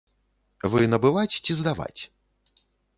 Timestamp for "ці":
1.45-1.51